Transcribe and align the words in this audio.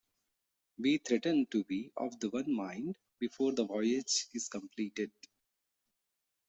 We 0.79 0.97
threaten 0.97 1.45
to 1.51 1.63
be 1.63 1.91
of 1.95 2.19
the 2.19 2.31
one 2.31 2.51
mind 2.51 2.97
before 3.19 3.51
the 3.53 3.67
voyage 3.67 4.29
is 4.33 4.49
completed. 4.49 5.11